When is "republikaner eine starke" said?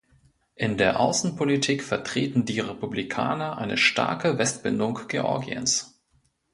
2.59-4.39